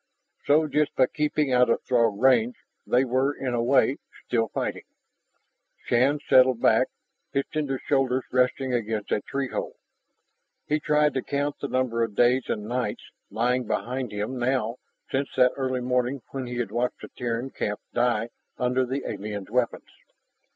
[0.45, 2.55] So just by keeping out of Throg range,
[2.87, 4.85] they were, in a way, still fighting.
[5.85, 6.87] Shann settled back,
[7.33, 9.75] his tender shoulders resting against a tree hole.
[10.65, 14.77] He tried to count the number of days and nights lying behind him now
[15.11, 19.51] since that early morning when he had watched the Terran camp die under the aliens'
[19.51, 19.91] weapons.